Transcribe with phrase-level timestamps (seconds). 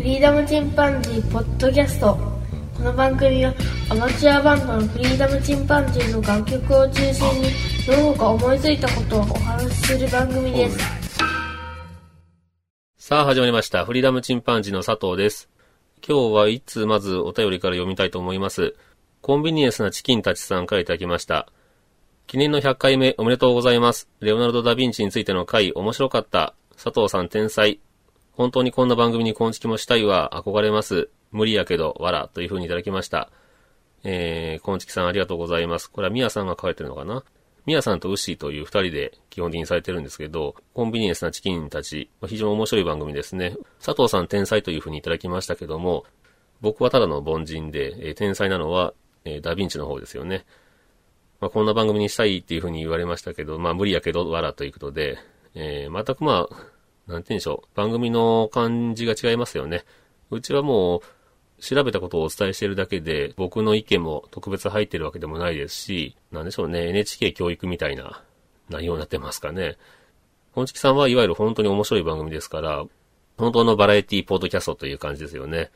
[0.00, 2.16] フリーダムチンパンジーポッドキャスト
[2.74, 3.52] この番組は
[3.90, 7.48] アマチュアバンドのフリーダムチンパンジーの楽曲を中心に
[7.86, 10.78] どうか思いついたことをお話しする番組です
[12.96, 13.84] さあ始まりました。
[13.84, 15.50] フリーダムチンパンジーの佐藤です。
[16.06, 18.76] 今日はいつまずお便りから読みたいと思います。
[19.20, 21.46] コンビニエンスなチキンたちさんからいただきました。
[22.26, 24.08] 記念の100回目おめでとうございます。
[24.20, 26.54] レオナルド・ダ・ヴィンチについての回面白かった。
[26.82, 27.80] 佐藤さん天才。
[28.40, 30.30] 本当にこんな番組に昆虫もしたいわ。
[30.32, 31.10] 憧れます。
[31.30, 32.30] 無理やけど、わら。
[32.32, 33.30] という風にいただきました。
[34.02, 35.90] えー、昆虫さんありがとうございます。
[35.90, 37.22] これはミヤさんが書いてるのかな？
[37.66, 43.58] ミヤさんとウッシーという二人で基本的にされてるんですけど、コンビニエンスなチキンたち、非常に面白い番組ですね。
[43.78, 46.06] 佐藤さん天才という風にいただきましたけども、
[46.62, 48.94] 僕はただの凡人で、えー天才なのは、
[49.26, 50.46] えーダヴィンチの方ですよね。
[51.42, 55.18] まあ、こんな番組にしたいっていう風に言われましたけど、まあ無理やけど、わらということで、
[55.54, 56.79] えー全くまあ、
[57.10, 57.76] なんて言うんでしょう。
[57.76, 59.84] 番組の感じが違いますよね。
[60.30, 61.02] うちはもう、
[61.60, 68.22] 調べたことをお伝えしているだけで、僕の意見も特別入ってるわけでもないですし、なんでしょうね、NHK 教育みたいな
[68.70, 69.76] 内容になってますかね。
[70.52, 72.84] 本チキさんはいわゆる本当に面白い番組ですから、
[73.36, 75.70] 本当のバラエティポッドキャストという感じですよね。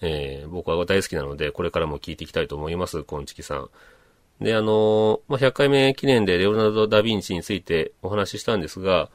[0.00, 3.70] えー僕は大好きなので、これからも聞いていきたいと思います、コンチキさん。
[4.40, 9.10] で、あのーまあ、100回目記念でレオナルド・ダ・ヴィンチについてお話ししたんですが、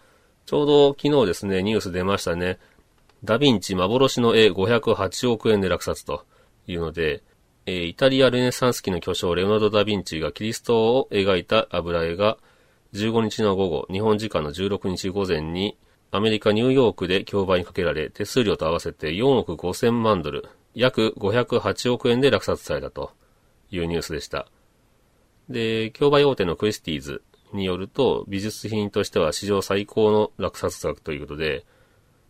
[0.52, 2.59] ちょうど昨日ですね、ニュース出ましたね。
[3.23, 6.25] ダヴィンチ幻の絵508億円で落札と
[6.67, 7.23] いうので、
[7.66, 12.38] えーイタリアルネサンス期の巨匠レオナルド・ダ・ヴィンチがキリストを描いた油絵が
[12.91, 15.77] 15日の午後、日本時間の16日午前に
[16.11, 23.13] アメリカ・ニューヨークで競売にかけられ、手数料と合わせて4億5千万ドル、約508億円で落札されたと
[23.69, 24.47] いうニュースでした。
[25.47, 27.23] で、競売大手のクリスティーズ
[27.55, 31.66] によると、美術品としては史上最高の落札額ということで、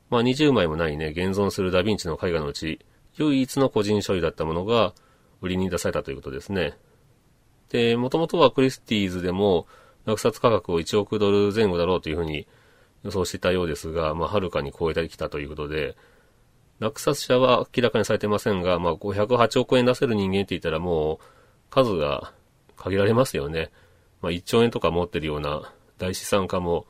[0.10, 2.80] まあ20枚もないね、現存するダヴィンチの絵画のうち、
[3.18, 4.94] 唯一の個人所有だったものが
[5.42, 6.78] 売りに出されたということですね。
[7.70, 9.68] で、もともとはクリスティーズでも
[10.06, 12.48] 落札価格を1億ドル前後だろうというふうに
[13.04, 15.96] 予想していたようですが、まあはるかに超えてきたということで、
[16.80, 21.26] 落札者は明らかにされてませんが、まあ508億円出せる人間って言ったらもう
[21.70, 22.34] 数が
[22.76, 23.72] 限られますよね。
[24.22, 26.86] まあ1兆円とか持ってるような大資産家も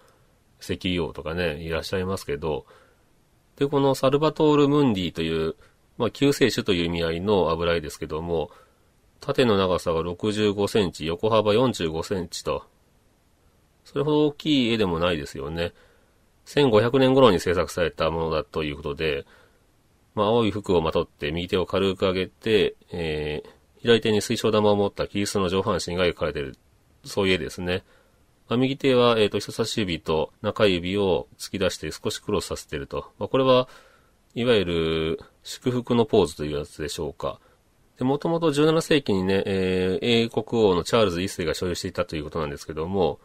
[0.59, 2.65] 石油王とかね、いらっしゃいますけど、
[3.57, 5.55] で、このサルバトール・ムンディという、
[5.97, 8.51] まあ救世主という意味合いの油絵ですけども、
[9.19, 12.65] 縦の長さが65センチ、横幅45センチと、
[13.85, 15.73] それほど大きい絵でもないですよね。
[16.45, 19.25] 1500年頃に制作されたものだということで、
[20.15, 23.49] まあ、青い服をまとって右手を軽く上げて、えー、
[23.81, 26.57] 左手に水晶玉を持ったキリストの上半身が描かれている、
[27.05, 27.83] そういう絵ですね。
[28.47, 33.11] まあ、右手は、えっ、と、人差し指と中指を突き出して少しクロスさせてると。
[33.17, 33.69] まあ、これは、
[34.33, 37.39] いわゆる祝福のポーズというやつでしょうか。
[37.97, 43.19] で、もともと17世紀にね、えー英国王のチャールズ一世が所有していたということなんですけども、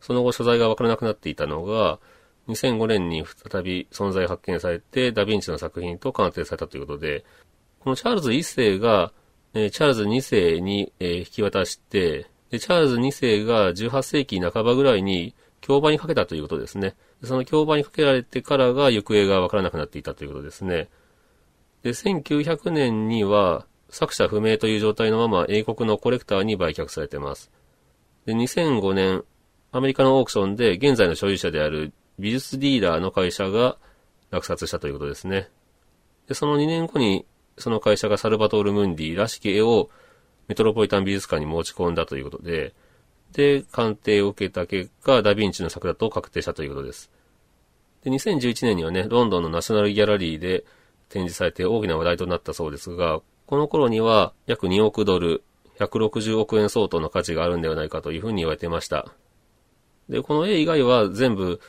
[0.00, 1.98] その後所在がわからなくなっていたのが、
[2.48, 7.24] 2005年に再び存在発見されて、ダヴィンチの作品と鑑定されたということで、
[7.80, 9.12] このチャールズ一世が、
[9.54, 16.94] えーチャールズ二世に、えー引き渡して、で、チャールズ二世が18世紀半ばぐらいに競売にかけたということですね。
[17.24, 20.88] その競売にかけられてからが行方がわからなくなっていたということですね。
[21.82, 27.50] で、1900年には作者不明という状態のまま英国のコレクターに売却されています。
[28.24, 29.24] で、2005年、
[29.72, 33.78] アメリカのオークションで現在の所有者である美術ディーラーの会社が
[34.30, 35.48] 落札したということですね。
[36.28, 37.26] で、その2年後に
[37.58, 39.90] その会社がサルバトール・ムンディらしき絵を
[40.48, 42.74] メトロポリタン美術館に持ち込んだということで、
[43.32, 47.10] で、鑑定を受けた結果、ダヴィンチの作だと確定したということです。
[48.04, 50.64] で、2011年にはね、ロンドンのナショナルギャラリーで
[51.08, 55.42] 展示されて大きな話題となったそうですが、この頃には約2億ドル、
[55.78, 59.12] 160億円相当の価値があるんではないかというふうに言われてました。
[60.08, 61.60] で、この絵以外は全部、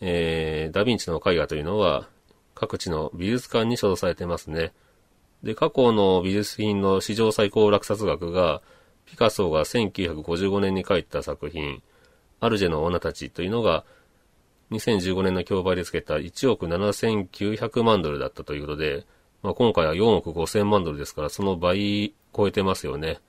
[0.00, 2.08] えー、ダヴィンチの絵画というのは
[2.54, 4.72] 各地の美術館に所蔵されてますね。
[5.42, 8.62] で、過去の美術品の史上最高落札額が、
[9.06, 11.82] ピカソが1955年に描いた作品、
[12.40, 13.84] アルジェの女たちというのが、
[14.70, 19.06] 2015年の競売でつけた1億7900万ドルだったということで、
[19.42, 23.20] まあ、今回は4億5000万ドルですから、その倍超えてますよね。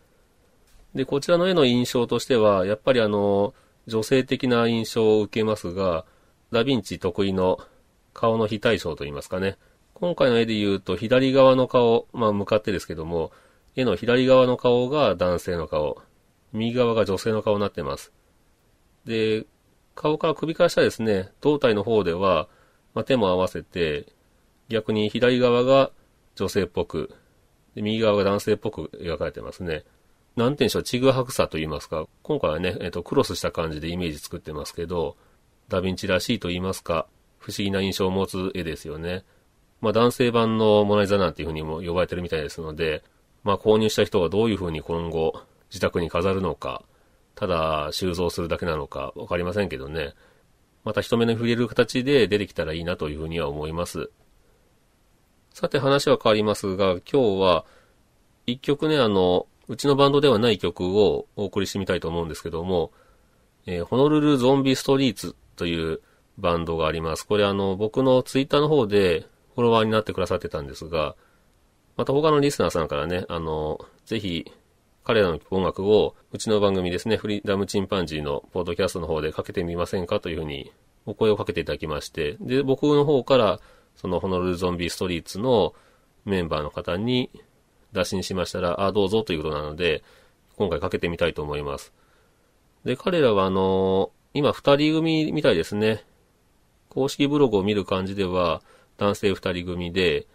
[0.95, 3.53] で、こちらの絵の印象としては、やっぱりあの、
[3.87, 6.05] 女性的な印象を受けますが、
[6.51, 7.59] ダヴィンチ得意の
[8.13, 9.57] 顔の非対称といいますかね。
[9.99, 13.33] 今回の絵で言うと、左側の顔、まあ向かってですけども、
[13.75, 16.01] 絵の左側の顔が男性の顔、
[16.53, 18.13] 右側が女性の顔になってます。
[19.03, 19.45] で、
[19.95, 22.47] 顔から首から下ですね、胴体の方では、
[22.93, 24.07] まあ、手も合わせて、
[24.69, 25.91] 逆に左側が
[26.35, 27.13] 女性っぽく、
[27.75, 29.83] で右側が男性っぽく描かれてますね。
[30.37, 35.17] なんて言うんでしょう、ちぐはぐさと言いますか、今回はね、えっ、と、クロスした感じでイメージ作ってますけど、
[35.67, 37.05] ダヴィンチらしいと言いますか、
[37.37, 39.25] 不思議な印象を持つ絵ですよね。
[39.81, 43.03] まあ男性版のモナリザなんていう風にも呼ばれてるみたいですので、
[43.43, 46.83] まあ購入した人がどういう風に今後自宅に飾るのか、
[47.35, 50.13] ただ収蔵するだけなのかわかりませんけどね。
[50.83, 54.09] また人目に触れる形で出てきたらいいなという風には思います。
[55.53, 57.65] さて話は変わりますが、今日は
[58.45, 62.91] 一曲ね、あの、うちのバンドではない曲をお送りしてみたいと思うんですけども、
[63.65, 66.01] えー、ホノルルゾンビストリーツという
[66.37, 67.27] バンドがあります。
[67.27, 69.27] これあの、僕のツイッターの方で
[69.59, 71.17] フォロワーになってくださってたんですが、
[71.97, 74.49] また他のリスナーさんからね、あの、ぜひ、
[75.03, 80.71] 彼らの音楽を、うちの番組ですね、フリーダムチンパンジーのポッドキャストの方でかけてみませんかというふうに
[81.05, 83.59] お声をかけていただきまして、で、僕の方から、
[83.97, 85.73] そのホノルルゾンビストリーツの
[86.23, 87.29] メンバーの方に
[87.91, 90.03] 打診しましたら、あ、どうぞということなので、
[90.55, 91.91] 今回かけてみたいと思います。
[92.85, 96.05] で、彼らはあの、今二人組みたいですね。
[96.87, 98.61] 公式ブログを見る感じでは、
[98.99, 100.27] 男性二人組で、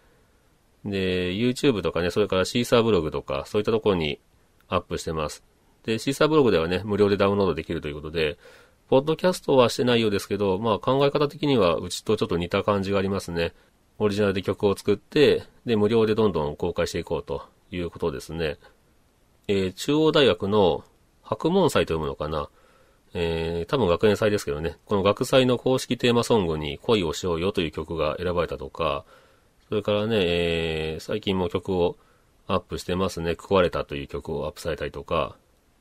[0.84, 4.18] で、YouTube とかね、それからシーサーブログとか、そういったところに
[4.68, 5.44] アップしてます。
[5.84, 8.38] で、シーサーブログではね、無料でダウンロードできるということで、
[8.88, 13.54] ポッドキャストはしてないようですけど、まあ考え方的にはうちとちょっと似た感じがありますね。
[13.98, 18.58] オリジナルで曲を作って、で、無料でどんどん公開していこうということですね。
[19.48, 20.84] えー、中央大学の
[21.22, 22.48] 白門祭と読むのかな？
[23.14, 29.04] えー、多分学園祭ですけどね、この学祭の公式テーマソングに恋をしようよという曲が選ばれたとか、
[29.68, 31.96] それからね、えー、最近も曲を
[32.48, 33.32] アップしてますね。
[33.32, 35.36] 壊れたという曲をアップされたりとか、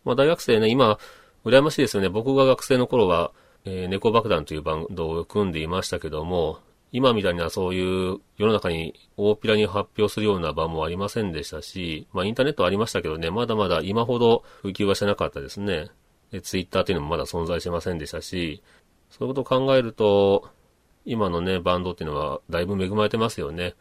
[0.05, 0.99] まあ大学生ね、今、
[1.43, 2.09] 羨ましいですよね。
[2.09, 3.31] 僕が学生の頃は、
[3.65, 6.59] えー、猫爆弾というバンドを組んでいましたけども、
[6.91, 15.89] 今みたいなそういう世の中に大っぴらに発表するような場もありませんでしたし、まあインターネットありましたけどね、まだまだ今ほど普及はしてなかったですね。
[16.33, 18.63] で、ツイッターというのもまだ存在しませんでしたし、
[19.11, 20.49] そういうことを考えると、
[21.05, 23.75] 今のね、バンドっていうのはだいぶ恵まれてますよね。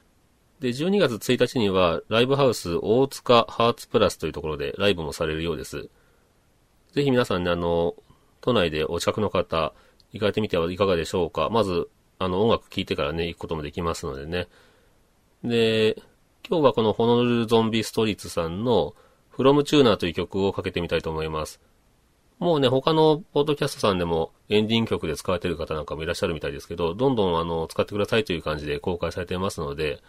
[0.61, 5.89] で、12月1日には、ライブハウス大塚ハーツプラスというところでライブもされるようです。
[6.93, 7.95] ぜひ皆さんね、あの、
[8.43, 9.73] 都内でお近くの方、
[10.13, 11.49] 行かれてみてはいかがでしょうか。
[11.49, 11.89] まず、
[12.19, 14.49] あの、音楽聴いてからね、行くこともできますのでね。
[15.43, 15.97] で、
[16.47, 18.95] 今日はこのホノルルゾンビストリートさんの
[19.33, 21.63] From Tuner という曲をかけてみたいと思います。
[22.43, 30.03] もうね、他のポッドキャストさんでもエンディング曲で使われてる方なんかもいらっしゃるみたいですけど、どんどんあの、使ってくださいという感じで公開されてますので、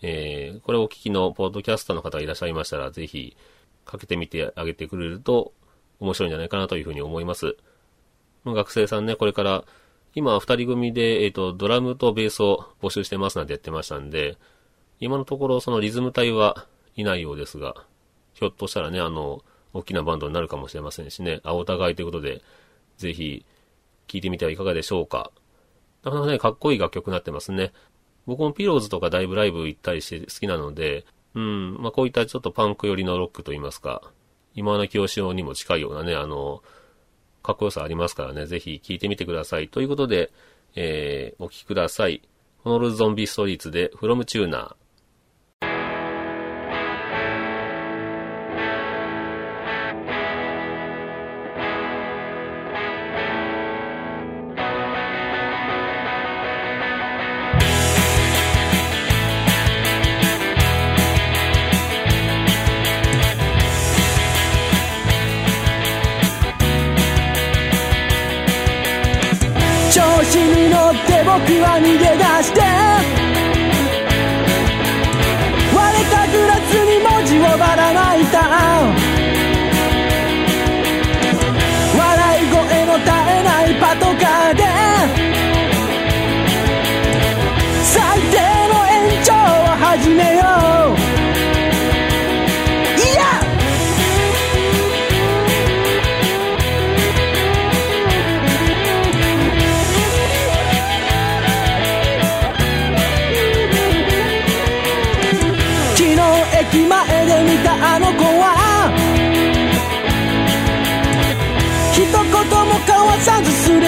[0.00, 3.36] えー、これをお聞きのポッドキャスターの方がいらっしゃいましたら、ぜひ
[3.84, 5.52] かけてみてあげてくれると
[5.98, 7.56] 面白いんじゃないかなというふうに思います。
[8.46, 9.64] 学生さんね、これから
[10.14, 14.38] 今、二人組で、えっ、ー、と、ドラムとベースを募集してますなんてやってましたんで、
[15.00, 17.74] 今のところそのリズム隊はいないようですが、
[18.34, 19.42] ひょっとしたらね、あの、
[19.74, 22.40] 大きなバンドになるかもしれませんしね、あ、お互いということで、
[22.96, 23.44] ぜひ、
[24.06, 25.30] 聴いてみてはいかがでしょうか。
[26.04, 27.72] なかなかね、かっこいい楽曲になってますね。
[28.26, 31.04] 僕もピローズとかだいぶライブ行ったりして好きなので、
[31.34, 34.02] うん、まあ、こういったちょっとパンク寄りのロックといいますか、
[34.54, 36.62] 今の清志郎にも近いようなね、あの、
[37.42, 39.68] かっこよさありますからね、ぜひ聴いてみてください。
[39.68, 40.32] ということで、
[40.76, 42.22] えー、お聴きください。
[42.58, 44.76] ホノルズゾンビストリートで、フロムチューナー。
[71.24, 72.03] 僕は逃げ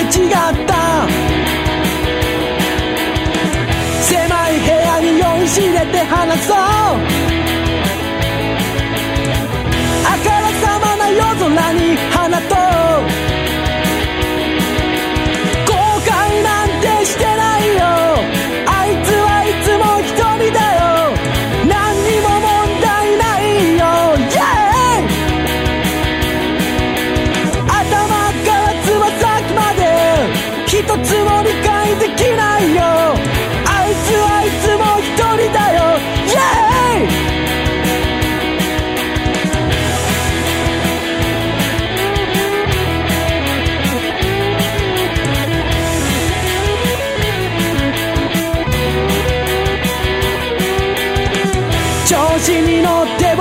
[0.07, 0.33] 違っ
[0.67, 1.07] た。
[4.03, 7.56] 狭い部屋に酔いしれて話そう。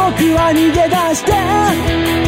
[0.06, 2.25] 僕は逃げ出して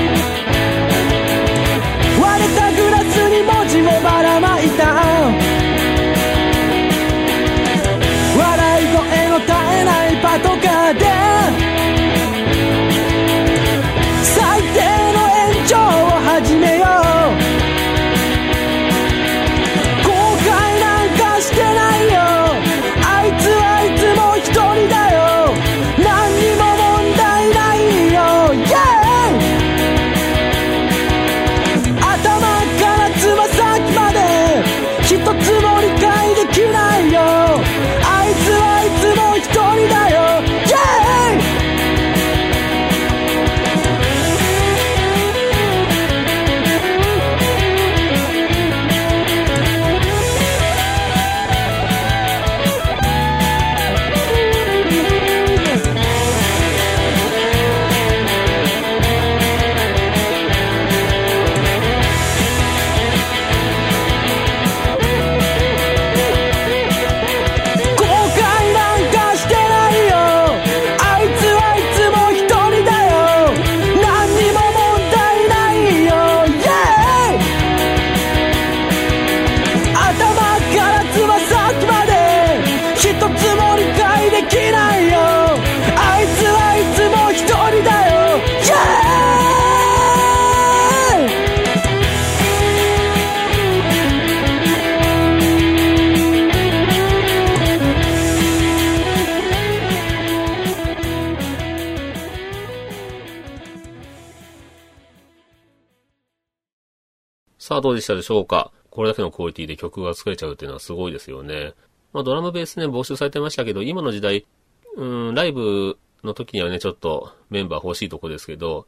[107.78, 108.72] さあどうでしたでしょうか？
[108.90, 111.76] これだけのクオリティで曲が作れちゃうっていうのはすごいですよね。
[112.12, 114.48] まあドラムベースね、募集されてましたけど、今の時代、
[114.96, 118.88] うん、ライブの時にはね、ちょっとメンバー欲しいとこですけど、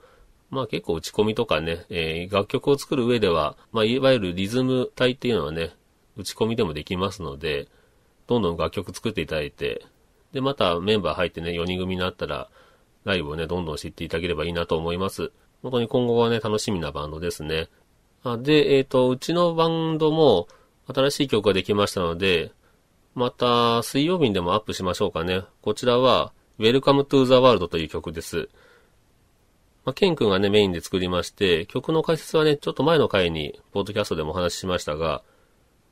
[0.49, 5.75] まあ結構打ち込みとかね、えー楽曲を作る上では、まあいわゆるリズム体っていうのはね、
[6.17, 7.67] 打ち込みでもできますので、
[8.25, 9.85] どんどん楽曲作っていただいて、
[10.33, 12.49] で、またメンバー入ってね、4人組になったら、
[13.03, 15.31] ライブをね、どんどん知っていただければいいなと思います。
[15.61, 17.67] 本当に今後はね、楽しみなバンドですね。
[18.23, 20.47] あで、えっ、と、うちのバンドも
[20.87, 22.51] 新しい曲ができましたので、
[23.15, 25.43] また水曜日にでもアップしましょうかね。
[25.61, 28.49] こちらは Welcome to the World という曲です。
[29.85, 35.23] まあ、ケン君がね、メインで作りまして、曲の解説はね、ちょっと前の回に、ポッドキャストでもお話ししましたが、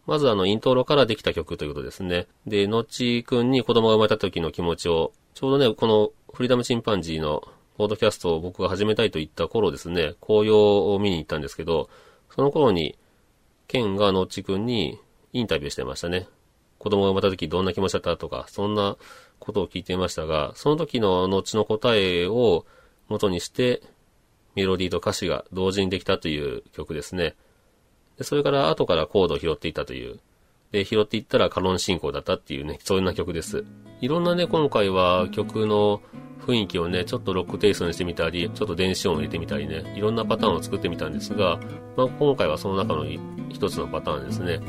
[0.05, 2.27] まずあの、イントロからできた曲ということですね。
[2.46, 11.89] で、のちくんに子供が生まれた時の気持ちを、ちょうどね、このフリーダムチンパンジーのポッドキャストを僕が始めたいと言った頃ですね、紅葉を見に行ったんですけど、
[12.38, 12.96] その頃に、
[13.67, 15.00] ケンがのっちくんに
[15.34, 16.27] インタビューしてましたね。
[16.77, 18.96] 子供が生まれた時どんな気持ちだったとか、そんな
[19.39, 22.67] ことを聞いていましたが、その時ののっちの答えを
[23.08, 23.82] 元にして、
[24.53, 27.34] メロディーと歌詞が同時にできたという曲ですね。
[28.20, 30.20] でそれから後からコードを拾っていったという。
[30.72, 33.65] で、拾っていったらカロン進行だったっていうね、そんな曲です。
[34.00, 36.03] いろんなね、今回は曲の
[36.46, 41.60] 雰囲気をね、ちょっとロックテイストにしてみたり、ちょっと電子音を入れてみたりね、いろんなパターンを作ってみたんですが、
[41.96, 43.06] まあ今回はその中の
[43.50, 44.60] 一つのパターンですね。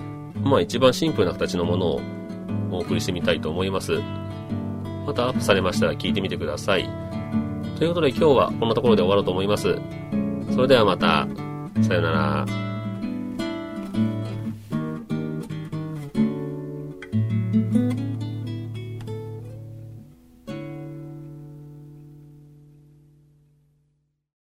[0.43, 2.01] まあ一番シンプルな形のものを
[2.71, 4.01] お送りしてみたいと思います。
[5.07, 6.89] またアップされましたら聞いてみてください。
[7.79, 9.79] ということで今日はこんなところで終わろうと思います。
[10.53, 11.29] それではまた、
[11.83, 12.68] さよなら。